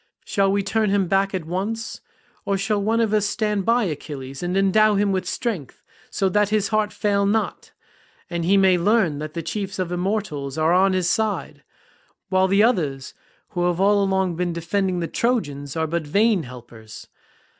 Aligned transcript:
Shall 0.25 0.51
we 0.51 0.63
turn 0.63 0.89
him 0.89 1.07
back 1.07 1.35
at 1.35 1.45
once, 1.45 2.01
or 2.43 2.57
shall 2.57 2.81
one 2.81 2.99
of 3.01 3.13
us 3.13 3.27
stand 3.27 3.65
by 3.67 3.83
Achilles 3.83 4.41
and 4.41 4.57
endow 4.57 4.95
him 4.95 5.11
with 5.11 5.27
strength 5.29 5.83
so 6.09 6.27
that 6.29 6.49
his 6.49 6.69
heart 6.69 6.91
fail 6.91 7.23
not, 7.27 7.71
and 8.27 8.43
he 8.43 8.57
may 8.57 8.79
learn 8.79 9.19
that 9.19 9.35
the 9.35 9.43
chiefs 9.43 9.77
of 9.77 9.89
the 9.89 9.93
immortals 9.93 10.57
are 10.57 10.73
on 10.73 10.93
his 10.93 11.07
side, 11.07 11.63
while 12.29 12.47
the 12.47 12.63
others 12.63 13.13
who 13.49 13.67
have 13.67 13.79
all 13.79 14.03
along 14.03 14.35
been 14.35 14.53
defending 14.53 15.01
the 15.01 15.07
Trojans 15.07 15.75
are 15.75 15.85
but 15.85 16.07
vain 16.07 16.41
helpers? 16.41 17.07